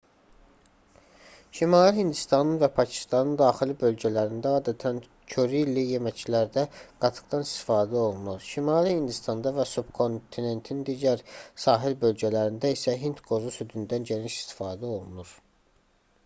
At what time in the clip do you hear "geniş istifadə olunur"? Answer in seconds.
14.13-15.39